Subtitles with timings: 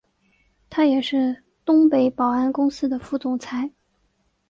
[0.67, 3.71] 他也是东北保安公司的副总裁。